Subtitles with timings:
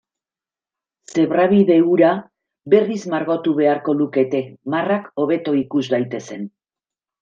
[1.11, 2.15] Zebrabide hura
[2.75, 4.45] berriz margotu beharko lukete
[4.77, 6.55] marrak hobeto ikus daitezen.